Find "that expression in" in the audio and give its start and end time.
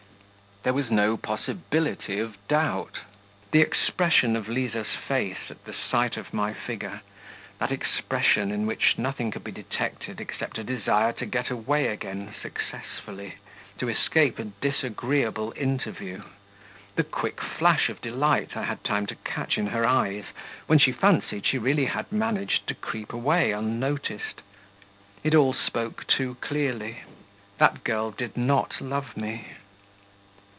7.57-8.67